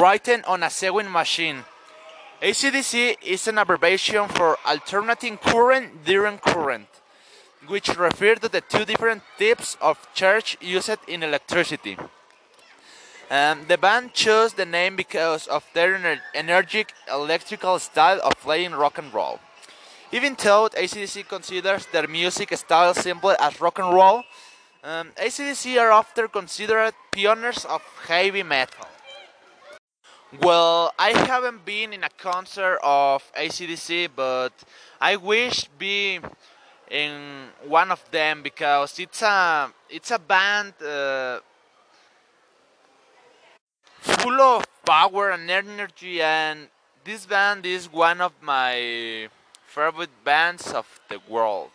written 0.01 0.45
on 0.45 0.63
a 0.63 0.71
sewing 0.71 1.11
machine. 1.11 1.65
ACDC 2.43 3.17
is 3.23 3.49
an 3.49 3.59
abbreviation 3.59 4.29
for 4.29 4.57
Alternating 4.65 5.39
Current 5.39 6.05
Direct 6.05 6.41
Current, 6.43 6.87
which 7.67 7.89
refers 7.97 8.39
to 8.39 8.49
the 8.49 8.61
two 8.61 8.85
different 8.85 9.23
types 9.39 9.77
of 9.81 9.99
charge 10.15 10.57
used 10.61 10.99
in 11.09 11.25
electricity. 11.25 11.99
Um, 13.29 13.67
the 13.67 13.77
band 13.77 14.15
chose 14.15 14.55
the 14.55 14.65
name 14.65 14.95
because 14.95 15.49
of 15.49 15.65
their 15.75 15.99
ener- 15.99 16.21
energetic 16.35 16.95
electrical 17.13 17.79
style 17.79 18.21
of 18.25 18.39
playing 18.41 18.73
rock 18.73 18.99
and 18.99 19.13
roll. 19.13 19.41
Even 20.13 20.37
though 20.43 20.69
ACDC 20.71 21.29
considers 21.29 21.87
their 21.87 22.09
music 22.09 22.57
style 22.57 22.95
simply 22.95 23.35
as 23.41 23.61
rock 23.61 23.79
and 23.79 23.93
roll, 23.93 24.25
Um, 24.85 25.11
ACDC 25.19 25.77
are 25.77 25.91
often 25.91 26.29
considered 26.29 26.95
pioneers 27.11 27.65
of 27.67 27.83
heavy 28.07 28.45
metal. 28.45 28.88
Well, 30.37 30.93
I 30.99 31.17
haven't 31.17 31.65
been 31.65 31.95
in 31.95 32.05
a 32.05 32.11
concert 32.11 32.79
of 32.83 33.25
ACDC, 33.33 34.11
but 34.15 34.53
I 35.01 35.17
wish 35.17 35.65
be 35.79 36.21
in 36.91 37.49
one 37.65 37.91
of 37.91 38.05
them 38.11 38.43
because 38.43 38.99
it's 38.99 39.23
a 39.23 39.73
it's 39.89 40.11
a 40.11 40.19
band 40.19 40.75
uh, 40.83 41.41
full 44.01 44.39
of 44.39 44.67
power 44.85 45.31
and 45.31 45.51
energy, 45.51 46.21
and 46.21 46.69
this 47.05 47.25
band 47.25 47.65
is 47.65 47.91
one 47.91 48.21
of 48.21 48.33
my 48.43 49.29
favorite 49.65 50.13
bands 50.25 50.75
of 50.75 51.01
the 51.09 51.21
world. 51.27 51.71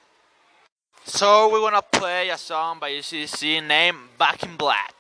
So 1.05 1.49
we 1.51 1.59
wanna 1.59 1.81
play 1.81 2.29
a 2.29 2.37
song 2.37 2.77
by 2.77 2.91
ACDC 2.91 3.65
named 3.65 4.15
Back 4.19 4.43
in 4.43 4.55
Black. 4.57 4.93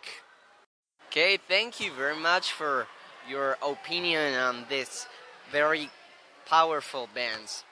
Okay, 1.09 1.37
thank 1.37 1.79
you 1.79 1.91
very 1.91 2.17
much 2.17 2.51
for 2.51 2.87
your 3.27 3.57
opinion 3.65 4.33
on 4.35 4.65
this 4.69 5.07
very 5.51 5.89
powerful 6.45 7.07
bands. 7.13 7.63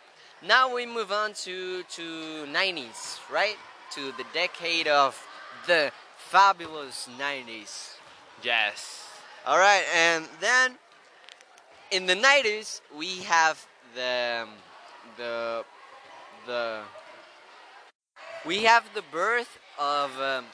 Now 0.45 0.73
we 0.73 0.85
move 0.85 1.11
on 1.11 1.33
to 1.45 1.83
to 1.83 2.01
90s, 2.47 3.19
right? 3.31 3.57
To 3.91 4.11
the 4.17 4.25
decade 4.33 4.87
of 4.87 5.21
the 5.67 5.91
fabulous 6.17 7.07
90s. 7.19 7.95
Yes. 8.41 9.07
All 9.45 9.57
right, 9.57 9.83
and 9.93 10.25
then 10.39 10.77
in 11.91 12.05
the 12.05 12.15
90s 12.15 12.81
we 12.97 13.19
have 13.23 13.65
the 13.95 14.47
the 15.17 15.65
the 16.47 16.81
we 18.45 18.63
have 18.63 18.85
the 18.93 19.03
birth 19.11 19.59
of 19.79 20.17
um, 20.19 20.45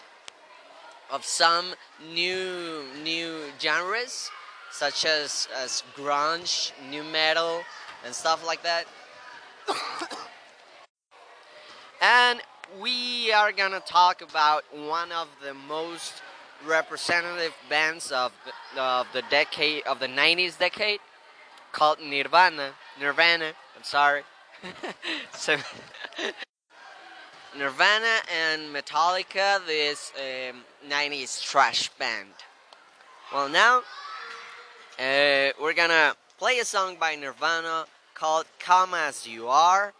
of 1.11 1.23
some 1.23 1.73
new 2.13 2.83
new 3.03 3.43
genres 3.59 4.29
such 4.77 5.05
as 5.05 5.47
as 5.55 5.83
grunge, 5.95 6.71
nu 6.91 7.03
metal, 7.03 7.63
and 8.05 8.13
stuff 8.13 8.45
like 8.45 8.61
that. 8.61 8.85
and 12.01 12.41
we 12.79 13.31
are 13.33 13.51
gonna 13.51 13.79
talk 13.79 14.21
about 14.21 14.63
one 14.71 15.11
of 15.11 15.27
the 15.43 15.55
most 15.55 16.21
representative 16.65 17.53
bands 17.69 18.11
of 18.11 18.31
the, 18.45 18.81
of 18.81 19.07
the 19.13 19.23
decade 19.31 19.83
of 19.87 19.99
the 19.99 20.07
90s 20.07 20.59
decade 20.59 20.99
called 21.71 21.99
Nirvana. 21.99 22.73
Nirvana. 22.99 23.53
I'm 23.75 23.83
sorry. 23.83 24.21
so 25.33 25.57
Nirvana 27.57 28.19
and 28.31 28.73
Metallica, 28.75 29.65
this 29.65 30.11
um, 30.17 30.63
90s 30.87 31.39
thrash 31.39 31.89
band. 31.97 32.29
Well, 33.33 33.49
now 33.49 33.81
uh, 34.99 35.49
we're 35.61 35.73
gonna 35.73 36.15
play 36.39 36.59
a 36.59 36.65
song 36.65 36.97
by 36.99 37.15
Nirvana 37.15 37.85
called 38.15 38.45
Come 38.57 38.93
As 38.93 39.27
You 39.27 39.47
Are. 39.47 39.93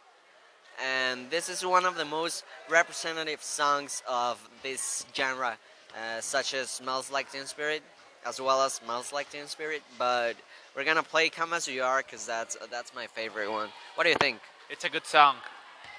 And 0.83 1.29
this 1.29 1.49
is 1.49 1.65
one 1.65 1.85
of 1.85 1.95
the 1.95 2.05
most 2.05 2.43
representative 2.69 3.43
songs 3.43 4.01
of 4.07 4.39
this 4.63 5.05
genre, 5.15 5.57
uh, 5.95 6.21
such 6.21 6.53
as 6.53 6.69
Smells 6.69 7.11
Like 7.11 7.31
Teen 7.31 7.45
Spirit, 7.45 7.83
as 8.25 8.41
well 8.41 8.61
as 8.61 8.73
Smells 8.73 9.13
Like 9.13 9.29
Teen 9.29 9.45
Spirit. 9.47 9.83
But 9.99 10.35
we're 10.75 10.83
gonna 10.83 11.03
play 11.03 11.29
Come 11.29 11.53
As 11.53 11.67
You 11.67 11.83
Are 11.83 12.01
because 12.01 12.25
that's, 12.25 12.57
that's 12.71 12.95
my 12.95 13.05
favorite 13.07 13.51
one. 13.51 13.69
What 13.95 14.03
do 14.03 14.09
you 14.09 14.17
think? 14.19 14.39
It's 14.69 14.83
a 14.83 14.89
good 14.89 15.05
song. 15.05 15.35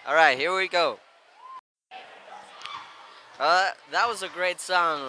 All 0.07 0.15
right, 0.15 0.37
here 0.37 0.57
we 0.57 0.67
go. 0.69 0.99
Uh, 3.39 3.71
that 3.93 4.09
was 4.09 4.25
a 4.25 4.29
great 4.29 4.61
song. 4.61 5.01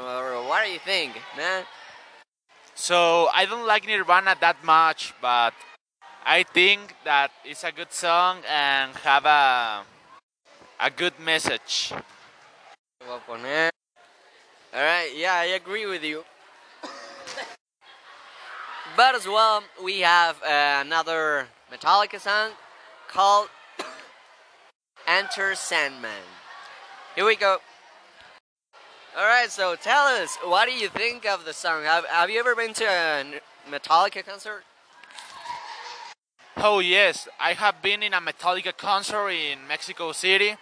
What 0.47 0.63
do 0.63 0.71
you 0.71 0.79
think, 0.79 1.13
man? 1.35 1.63
So 2.79 3.27
I 3.35 3.45
don't 3.45 3.67
like 3.67 3.85
Nirvana 3.85 4.37
that 4.39 4.63
much, 4.63 5.13
but 5.21 5.53
I 6.25 6.43
think 6.43 6.95
that 7.03 7.29
it's 7.43 7.65
a 7.65 7.73
good 7.73 7.91
song 7.91 8.37
and 8.47 8.95
have 9.03 9.25
a 9.25 9.83
a 10.79 10.89
good 10.89 11.19
message. 11.19 11.91
Voy 13.05 13.15
a 13.15 13.19
poner. 13.27 13.69
All 14.73 14.81
right, 14.81 15.11
yeah, 15.13 15.33
I 15.33 15.59
agree 15.59 15.87
with 15.87 16.05
you. 16.05 16.23
but 18.95 19.13
as 19.13 19.27
well, 19.27 19.61
we 19.83 19.99
have 19.99 20.41
uh, 20.41 20.79
another 20.79 21.49
Metallica 21.69 22.17
song 22.17 22.51
called 23.09 23.49
Enter 25.05 25.53
Sandman. 25.53 26.23
Here 27.13 27.25
we 27.25 27.35
go. 27.35 27.57
All 29.17 29.25
right, 29.25 29.49
so 29.49 29.75
tell 29.75 30.05
us, 30.05 30.37
what 30.43 30.67
do 30.67 30.71
you 30.71 30.87
think 30.87 31.25
of 31.25 31.43
the 31.43 31.51
song? 31.51 31.83
Have, 31.83 32.05
have 32.05 32.29
you 32.29 32.39
ever 32.39 32.55
been 32.55 32.73
to 32.75 32.85
a 32.85 33.25
Metallica 33.69 34.23
concert? 34.23 34.63
Oh 36.57 36.79
yes, 36.79 37.27
I 37.39 37.53
have 37.53 37.81
been 37.81 38.03
in 38.03 38.13
a 38.13 38.21
Metallica 38.21 38.75
concert 38.77 39.29
in 39.29 39.67
Mexico 39.67 40.11
City, 40.11 40.55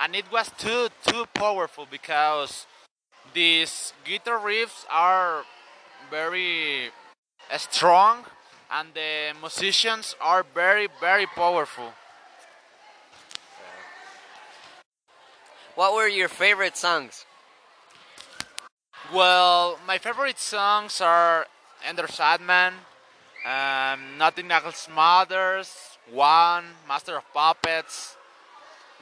and 0.00 0.16
it 0.16 0.24
was 0.32 0.50
too 0.58 0.88
too 1.06 1.26
powerful 1.32 1.86
because 1.88 2.66
these 3.32 3.92
guitar 4.04 4.38
riffs 4.38 4.84
are 4.90 5.44
very 6.10 6.90
strong, 7.56 8.24
and 8.70 8.88
the 8.94 9.32
musicians 9.40 10.16
are 10.20 10.44
very 10.54 10.88
very 11.00 11.26
powerful. 11.26 11.92
What 15.76 15.94
were 15.94 16.08
your 16.08 16.28
favorite 16.28 16.76
songs? 16.76 17.26
Well, 19.12 19.78
my 19.86 19.98
favorite 19.98 20.38
songs 20.38 21.02
are 21.02 21.46
Enter 21.84 22.08
Sandman, 22.08 22.72
um, 23.44 24.16
Nothing 24.16 24.50
Else 24.50 24.88
Matters, 24.88 25.98
One, 26.10 26.64
Master 26.88 27.18
of 27.18 27.24
Puppets. 27.34 28.16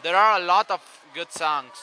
There 0.03 0.17
are 0.17 0.41
a 0.41 0.45
lot 0.45 0.69
of 0.69 0.81
good 1.15 1.31
songs. 1.31 1.75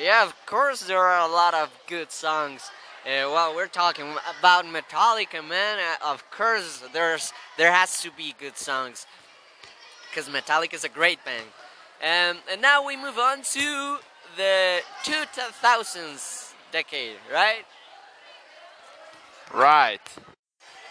Yeah, 0.00 0.24
of 0.24 0.34
course 0.46 0.82
there 0.84 1.00
are 1.00 1.28
a 1.28 1.32
lot 1.32 1.54
of 1.54 1.68
good 1.88 2.12
songs. 2.12 2.70
Uh, 3.04 3.26
well, 3.34 3.56
we're 3.56 3.66
talking 3.66 4.06
about 4.38 4.66
Metallica, 4.66 5.44
man. 5.44 5.78
Uh, 5.80 6.12
of 6.12 6.30
course, 6.30 6.84
there's 6.92 7.32
there 7.56 7.72
has 7.72 8.00
to 8.02 8.12
be 8.12 8.36
good 8.38 8.56
songs 8.56 9.04
because 10.08 10.28
Metallica 10.28 10.74
is 10.74 10.84
a 10.84 10.88
great 10.88 11.18
band. 11.24 11.48
Um, 12.00 12.40
and 12.52 12.62
now 12.62 12.86
we 12.86 12.96
move 12.96 13.18
on 13.18 13.42
to 13.42 13.98
the 14.38 14.80
2000s 15.02 16.52
decade, 16.70 17.16
right? 17.32 17.64
Right. 19.52 20.00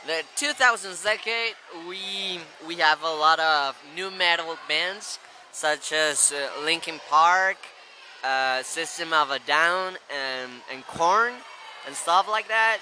The 0.06 0.24
2000s 0.36 1.04
decade, 1.04 1.56
we 1.88 2.40
we 2.68 2.76
have 2.76 3.02
a 3.04 3.14
lot 3.26 3.40
of 3.40 3.76
nu 3.96 4.12
metal 4.12 4.58
bands 4.68 5.20
such 5.54 5.94
as 5.94 6.34
uh, 6.34 6.64
Linkin 6.66 7.00
Park, 7.10 7.58
uh, 8.24 8.64
System 8.64 9.14
of 9.14 9.32
a 9.32 9.40
Down, 9.40 9.96
and 10.14 10.52
and 10.72 10.86
Korn, 10.86 11.34
and 11.86 11.96
stuff 11.96 12.28
like 12.30 12.50
that. 12.50 12.80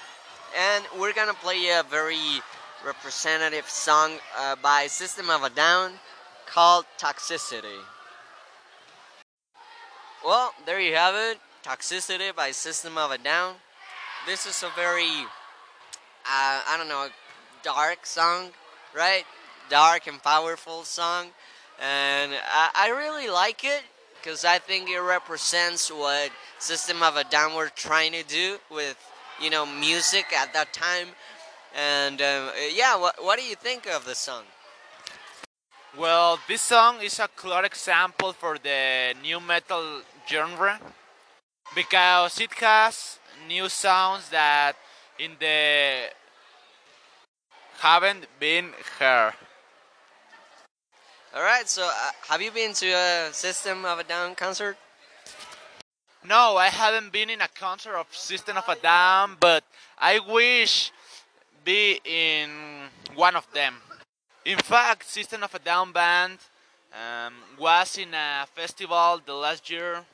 And 0.58 0.84
we're 0.98 1.12
gonna 1.12 1.40
play 1.46 1.68
a 1.78 1.84
very 1.88 2.42
representative 2.84 3.68
song 3.68 4.18
uh, 4.36 4.56
by 4.60 4.88
System 4.88 5.30
of 5.30 5.44
a 5.44 5.50
Down 5.50 5.92
called 6.46 6.86
Toxicity. 6.98 7.80
Well, 10.26 10.52
there 10.66 10.80
you 10.80 10.96
have 10.96 11.14
it. 11.14 11.38
Toxicity 11.62 12.34
by 12.34 12.50
System 12.50 12.98
of 12.98 13.12
a 13.12 13.18
Down. 13.18 13.54
This 14.26 14.44
is 14.44 14.64
a 14.64 14.70
very, 14.74 15.06
uh, 16.24 16.62
I 16.66 16.74
don't 16.76 16.88
know, 16.88 17.06
dark 17.62 18.04
song, 18.04 18.50
right? 18.92 19.22
Dark 19.70 20.08
and 20.08 20.20
powerful 20.20 20.82
song. 20.82 21.26
And 21.80 22.32
I, 22.44 22.70
I 22.74 22.88
really 22.88 23.30
like 23.30 23.64
it 23.64 23.84
because 24.20 24.44
I 24.44 24.58
think 24.58 24.90
it 24.90 24.98
represents 24.98 25.92
what 25.92 26.32
System 26.58 27.04
of 27.04 27.14
a 27.14 27.22
Down 27.22 27.54
were 27.54 27.70
trying 27.76 28.10
to 28.10 28.24
do 28.24 28.58
with, 28.68 28.98
you 29.40 29.50
know, 29.50 29.64
music 29.64 30.32
at 30.36 30.52
that 30.54 30.72
time. 30.72 31.06
And 31.72 32.20
um, 32.20 32.50
yeah, 32.74 32.96
what, 32.96 33.22
what 33.22 33.38
do 33.38 33.44
you 33.44 33.54
think 33.54 33.86
of 33.86 34.04
the 34.04 34.16
song? 34.16 34.42
Well, 35.96 36.38
this 36.46 36.60
song 36.60 37.00
is 37.00 37.20
a 37.20 37.28
clear 37.28 37.64
example 37.64 38.34
for 38.34 38.58
the 38.58 39.14
nu 39.22 39.40
metal 39.40 40.02
genre 40.28 40.80
because 41.74 42.40
it 42.40 42.52
has 42.54 43.18
new 43.48 43.68
sounds 43.68 44.28
that 44.30 44.74
in 45.18 45.32
the 45.38 46.10
haven't 47.78 48.26
been 48.40 48.72
heard. 48.98 49.34
All 51.34 51.42
right, 51.42 51.68
so 51.68 51.82
uh, 51.82 52.10
have 52.28 52.40
you 52.40 52.50
been 52.50 52.72
to 52.72 52.86
a 52.86 53.28
System 53.32 53.84
of 53.84 53.98
a 53.98 54.04
Down 54.04 54.34
concert? 54.34 54.76
No, 56.24 56.56
I 56.56 56.68
haven't 56.68 57.12
been 57.12 57.28
in 57.30 57.40
a 57.40 57.48
concert 57.48 57.94
of 57.94 58.06
System 58.10 58.56
of 58.56 58.68
a 58.68 58.76
Down, 58.76 59.36
but 59.38 59.62
I 59.98 60.18
wish 60.18 60.92
be 61.64 62.00
in 62.04 62.50
one 63.14 63.36
of 63.36 63.46
them. 63.52 63.74
In 64.44 64.58
fact, 64.58 65.04
System 65.04 65.42
of 65.42 65.54
a 65.54 65.58
Down 65.58 65.92
band 65.92 66.38
um, 66.96 67.34
was 67.58 67.98
in 67.98 68.14
a 68.14 68.46
festival 68.54 69.20
the 69.24 69.34
last 69.34 69.70
year 69.70 70.04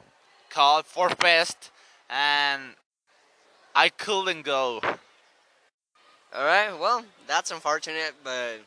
called 0.50 0.86
For 0.86 1.08
Fest, 1.10 1.70
and 2.10 2.62
I 3.74 3.88
couldn't 3.88 4.42
go. 4.42 4.80
All 6.34 6.44
right. 6.44 6.72
Well, 6.78 7.04
that's 7.26 7.50
unfortunate, 7.50 8.14
but 8.24 8.60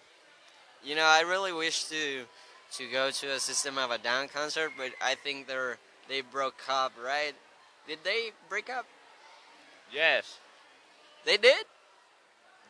you 0.84 0.95
know, 0.95 1.06
I 1.06 1.21
really 1.21 1.51
wish 1.51 1.86
to 1.86 2.23
to 2.73 2.88
go 2.91 3.12
to 3.12 3.28
a 3.32 3.39
System 3.39 3.78
of 3.78 3.91
a 3.91 3.97
Down 3.97 4.28
concert, 4.28 4.71
but 4.78 4.91
I 5.01 5.15
think 5.15 5.47
they're 5.47 5.78
they 6.08 6.21
broke 6.21 6.62
up, 6.69 6.93
right? 7.04 7.34
Did 7.88 7.99
they 8.04 8.32
break 8.49 8.69
up? 8.69 8.86
Yes. 9.93 10.39
They 11.25 11.38
did? 11.38 11.65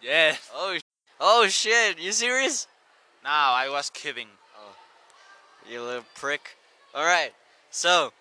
Yes. 0.01 0.49
Oh, 0.53 0.77
oh 1.19 1.47
shit! 1.47 1.99
You 1.99 2.11
serious? 2.11 2.67
No, 3.23 3.29
I 3.29 3.69
was 3.69 3.89
kidding. 3.89 4.27
You 5.69 5.81
little 5.81 6.05
prick. 6.13 6.57
All 6.93 7.05
right. 7.05 7.33
So 7.71 8.13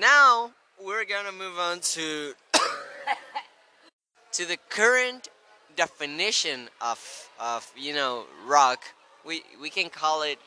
now 0.00 0.50
we're 0.82 1.04
gonna 1.04 1.30
move 1.30 1.56
on 1.58 1.78
to 1.80 2.34
to 4.32 4.44
the 4.44 4.58
current 4.68 5.28
definition 5.76 6.68
of 6.80 7.30
of 7.38 7.70
you 7.76 7.94
know 7.94 8.24
rock. 8.46 8.82
We 9.24 9.42
we 9.60 9.70
can 9.70 9.90
call 9.90 10.22
it, 10.22 10.38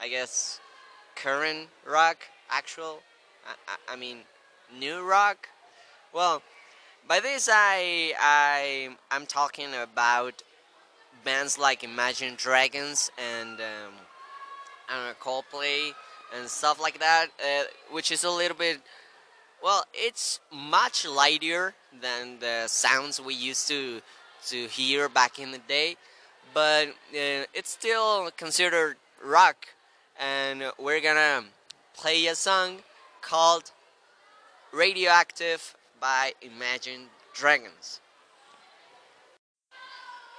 I 0.00 0.08
guess, 0.08 0.60
current 1.14 1.68
rock, 1.86 2.18
actual. 2.50 3.00
I, 3.46 3.72
I, 3.72 3.92
I 3.92 3.96
mean, 3.96 4.18
new 4.78 5.02
rock. 5.02 5.48
Well, 6.14 6.42
by 7.06 7.20
this 7.20 7.50
I 7.52 8.14
I 8.18 8.96
I'm 9.10 9.26
talking 9.26 9.74
about 9.74 10.42
bands 11.22 11.58
like 11.58 11.84
Imagine 11.84 12.34
Dragons 12.36 13.10
and 13.18 13.60
um, 13.60 13.92
Know 14.92 15.12
Coldplay 15.20 15.92
and 16.36 16.48
stuff 16.48 16.80
like 16.80 16.98
that, 17.00 17.26
uh, 17.40 17.64
which 17.90 18.10
is 18.10 18.24
a 18.24 18.30
little 18.30 18.56
bit. 18.56 18.80
Well, 19.62 19.84
it's 19.94 20.40
much 20.52 21.06
lighter 21.06 21.74
than 22.00 22.38
the 22.40 22.66
sounds 22.66 23.20
we 23.20 23.34
used 23.34 23.68
to 23.68 24.02
to 24.48 24.66
hear 24.66 25.08
back 25.08 25.38
in 25.38 25.52
the 25.52 25.58
day, 25.58 25.96
but 26.52 26.88
uh, 26.88 27.46
it's 27.54 27.70
still 27.70 28.30
considered 28.36 28.96
rock. 29.24 29.68
And 30.18 30.64
we're 30.78 31.00
gonna 31.00 31.44
play 31.94 32.26
a 32.26 32.34
song 32.34 32.78
called 33.20 33.70
"Radioactive" 34.72 35.74
by 36.00 36.32
Imagine 36.42 37.08
Dragons. 37.34 38.00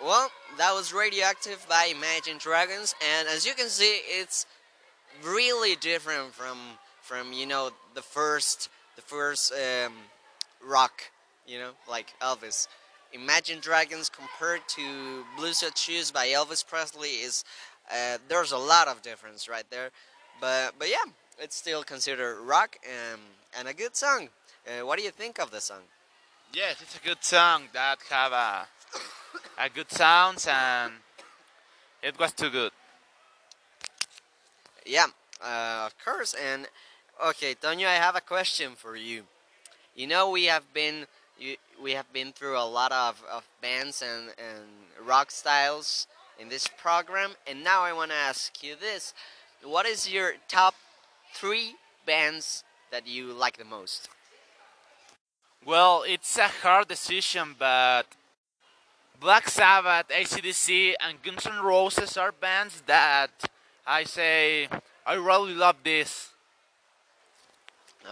Well, 0.03 0.29
that 0.57 0.73
was 0.73 0.91
Radioactive 0.91 1.65
by 1.69 1.93
Imagine 1.95 2.37
Dragons, 2.37 2.93
and 3.01 3.25
as 3.29 3.45
you 3.45 3.53
can 3.53 3.69
see, 3.69 4.01
it's 4.03 4.45
really 5.23 5.77
different 5.77 6.33
from 6.33 6.57
from 7.01 7.31
you 7.31 7.45
know 7.45 7.69
the 7.93 8.01
first 8.01 8.67
the 8.97 9.01
first 9.01 9.53
um, 9.53 9.93
rock, 10.61 11.03
you 11.47 11.57
know, 11.57 11.69
like 11.89 12.13
Elvis. 12.21 12.67
Imagine 13.13 13.61
Dragons 13.61 14.09
compared 14.09 14.67
to 14.67 15.23
Blue 15.37 15.53
Suede 15.53 15.77
Shoes 15.77 16.11
by 16.11 16.27
Elvis 16.27 16.67
Presley 16.67 17.21
is 17.23 17.45
uh, 17.89 18.17
there's 18.27 18.51
a 18.51 18.57
lot 18.57 18.89
of 18.89 19.01
difference 19.03 19.47
right 19.47 19.69
there, 19.69 19.89
but 20.41 20.73
but 20.77 20.89
yeah, 20.89 21.09
it's 21.39 21.55
still 21.55 21.81
considered 21.81 22.41
rock 22.41 22.75
and 22.83 23.21
and 23.57 23.69
a 23.69 23.73
good 23.73 23.95
song. 23.95 24.27
Uh, 24.67 24.85
what 24.85 24.97
do 24.99 25.05
you 25.05 25.11
think 25.11 25.39
of 25.39 25.49
the 25.49 25.61
song? 25.61 25.83
Yes, 26.53 26.81
it's 26.81 26.97
a 26.97 27.07
good 27.07 27.23
song 27.23 27.63
that 27.71 27.99
have 28.09 28.33
a 28.33 28.67
a 29.57 29.69
good 29.69 29.91
sounds 29.91 30.47
and 30.49 30.93
it 32.01 32.19
was 32.19 32.33
too 32.33 32.49
good. 32.49 32.71
Yeah, 34.85 35.07
uh, 35.41 35.83
of 35.85 35.95
course. 36.03 36.33
And 36.33 36.67
okay, 37.25 37.55
Tonyo, 37.55 37.87
I 37.87 37.95
have 37.95 38.15
a 38.15 38.21
question 38.21 38.73
for 38.75 38.95
you. 38.95 39.23
You 39.95 40.07
know, 40.07 40.29
we 40.29 40.45
have 40.45 40.73
been 40.73 41.05
you, 41.39 41.55
we 41.81 41.91
have 41.91 42.11
been 42.11 42.31
through 42.33 42.57
a 42.57 42.65
lot 42.65 42.91
of, 42.91 43.23
of 43.31 43.47
bands 43.61 44.01
and, 44.01 44.29
and 44.37 45.07
rock 45.07 45.31
styles 45.31 46.07
in 46.39 46.49
this 46.49 46.67
program, 46.67 47.31
and 47.47 47.63
now 47.63 47.81
I 47.83 47.93
want 47.93 48.11
to 48.11 48.17
ask 48.17 48.63
you 48.63 48.75
this: 48.75 49.13
What 49.63 49.85
is 49.85 50.11
your 50.11 50.33
top 50.47 50.75
three 51.33 51.75
bands 52.05 52.63
that 52.91 53.07
you 53.07 53.33
like 53.33 53.57
the 53.57 53.65
most? 53.65 54.09
Well, 55.65 56.03
it's 56.05 56.37
a 56.37 56.47
hard 56.47 56.89
decision, 56.89 57.55
but 57.57 58.03
Black 59.23 59.47
Sabbath, 59.47 60.09
ACDC, 60.09 60.95
and 60.99 61.23
Guns 61.23 61.47
N' 61.47 61.63
Roses 61.63 62.17
are 62.17 62.33
bands 62.33 62.81
that 62.87 63.31
I 63.87 64.03
say 64.03 64.67
I 65.05 65.13
really 65.13 65.53
love 65.53 65.77
this. 65.81 66.31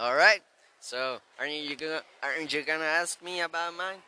All 0.00 0.14
right. 0.14 0.40
So, 0.80 1.20
aren't 1.38 1.52
you 1.52 1.76
gonna 1.76 2.00
aren't 2.22 2.50
you 2.50 2.62
gonna 2.62 2.84
ask 2.84 3.22
me 3.22 3.42
about 3.42 3.76
mine? 3.76 3.98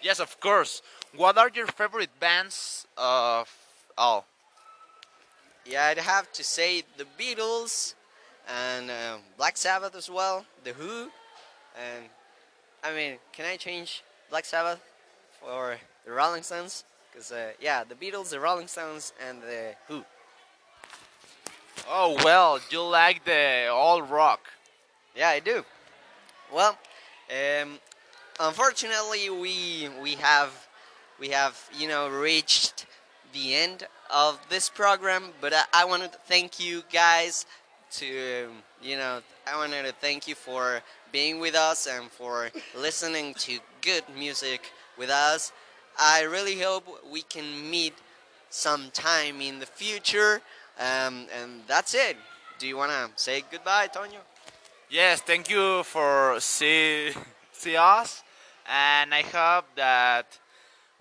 Yes, 0.00 0.20
of 0.20 0.38
course. 0.38 0.82
What 1.16 1.36
are 1.36 1.50
your 1.52 1.66
favorite 1.66 2.14
bands 2.20 2.86
of 2.96 3.52
all? 3.98 4.24
Yeah, 5.64 5.86
I'd 5.86 5.98
have 5.98 6.30
to 6.34 6.44
say 6.44 6.84
the 6.96 7.06
Beatles 7.18 7.94
and 8.46 8.88
uh, 8.88 9.16
Black 9.36 9.56
Sabbath 9.56 9.96
as 9.96 10.08
well, 10.08 10.46
the 10.62 10.74
Who, 10.74 11.10
and 11.74 12.04
I 12.84 12.94
mean, 12.94 13.18
can 13.32 13.46
I 13.46 13.56
change 13.56 14.04
Black 14.30 14.44
Sabbath 14.44 14.80
for 15.40 15.76
the 16.06 16.12
Rolling 16.12 16.42
Stones? 16.42 16.84
Because 17.10 17.32
uh, 17.32 17.50
yeah, 17.60 17.84
the 17.84 17.94
Beatles, 17.94 18.30
the 18.30 18.40
Rolling 18.40 18.68
Stones, 18.68 19.12
and 19.28 19.42
the 19.42 19.74
Who. 19.88 20.04
Oh 21.88 22.16
well, 22.24 22.60
you 22.70 22.82
like 22.82 23.24
the 23.24 23.68
all 23.70 24.02
rock. 24.02 24.40
Yeah, 25.14 25.28
I 25.28 25.40
do. 25.40 25.64
Well, 26.52 26.78
um, 27.30 27.78
unfortunately, 28.40 29.30
we 29.30 29.88
we 30.02 30.14
have 30.14 30.50
we 31.18 31.28
have 31.28 31.58
you 31.76 31.88
know 31.88 32.08
reached 32.08 32.86
the 33.32 33.54
end 33.54 33.86
of 34.12 34.38
this 34.48 34.68
program, 34.68 35.24
but 35.40 35.52
I, 35.52 35.64
I 35.72 35.84
wanted 35.84 36.12
to 36.12 36.18
thank 36.26 36.60
you 36.60 36.82
guys 36.92 37.46
to 37.92 38.48
you 38.82 38.96
know 38.96 39.20
I 39.46 39.56
wanted 39.56 39.86
to 39.86 39.92
thank 39.92 40.28
you 40.28 40.34
for 40.34 40.80
being 41.12 41.40
with 41.40 41.54
us 41.54 41.86
and 41.86 42.10
for 42.10 42.50
listening 42.76 43.34
to 43.34 43.58
good 43.80 44.04
music 44.14 44.72
with 44.98 45.10
us. 45.10 45.52
I 45.98 46.22
really 46.22 46.60
hope 46.60 46.86
we 47.10 47.22
can 47.22 47.70
meet 47.70 47.94
sometime 48.50 49.40
in 49.40 49.58
the 49.58 49.66
future. 49.66 50.40
Um, 50.78 51.26
and 51.40 51.62
that's 51.66 51.94
it. 51.94 52.16
Do 52.58 52.66
you 52.66 52.76
want 52.76 52.92
to 52.92 53.10
say 53.22 53.42
goodbye, 53.50 53.88
Tonyo? 53.88 54.20
Yes, 54.90 55.20
thank 55.20 55.50
you 55.50 55.82
for 55.82 56.36
see 56.40 57.10
see 57.52 57.76
us, 57.76 58.22
and 58.68 59.12
I 59.14 59.22
hope 59.22 59.66
that 59.76 60.38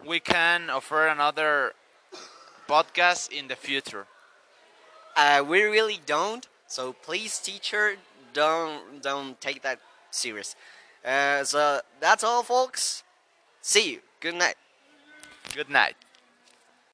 we 0.06 0.20
can 0.20 0.70
offer 0.70 1.08
another 1.08 1.74
podcast 2.68 3.32
in 3.32 3.48
the 3.48 3.56
future. 3.56 4.08
Uh, 5.16 5.44
we 5.48 5.64
really 5.64 6.00
don't. 6.06 6.48
So 6.68 6.94
please, 6.94 7.40
teacher, 7.40 7.96
don't 8.34 9.02
don't 9.02 9.40
take 9.40 9.62
that 9.62 9.80
serious. 10.12 10.56
Uh, 11.06 11.44
so 11.44 11.82
that's 12.00 12.24
all, 12.24 12.44
folks. 12.44 13.04
See 13.62 13.92
you. 13.94 14.00
Good 14.20 14.36
night. 14.36 14.56
Good 15.56 15.70
night. 15.70 15.96